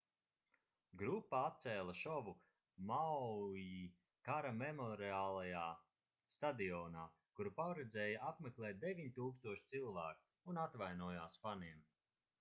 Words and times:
grupa 0.99 1.39
atcēla 1.47 1.93
šovu 1.97 2.31
maui 2.91 3.67
kara 4.29 4.53
memoriālajā 4.61 5.65
stadionā 6.37 7.03
kuru 7.41 7.51
paredzēja 7.61 8.25
apmeklēt 8.31 8.79
9000 8.87 9.69
cilvēku 9.75 10.33
un 10.55 10.59
atvainojās 10.67 11.39
faniem 11.45 11.85